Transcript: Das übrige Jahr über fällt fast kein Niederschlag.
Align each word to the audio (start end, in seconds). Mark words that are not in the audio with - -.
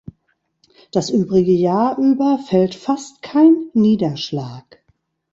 Das 0.91 1.11
übrige 1.11 1.51
Jahr 1.51 1.99
über 1.99 2.39
fällt 2.39 2.73
fast 2.73 3.21
kein 3.21 3.69
Niederschlag. 3.75 4.65